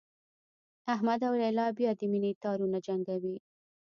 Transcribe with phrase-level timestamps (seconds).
[0.93, 3.37] احمد او لیلا بیا د مینې تارونه جنګوي